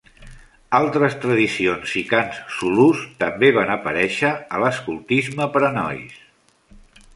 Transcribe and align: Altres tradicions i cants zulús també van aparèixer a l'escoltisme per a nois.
Altres 0.77 1.17
tradicions 1.25 1.93
i 2.01 2.03
cants 2.13 2.39
zulús 2.55 3.03
també 3.21 3.53
van 3.59 3.75
aparèixer 3.75 4.33
a 4.57 4.63
l'escoltisme 4.67 5.51
per 5.59 5.65
a 5.71 5.73
nois. 5.79 6.19